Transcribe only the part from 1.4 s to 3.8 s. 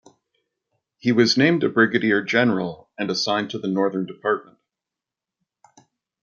a brigadier general and assigned to the